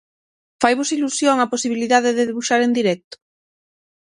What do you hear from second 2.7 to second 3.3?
directo?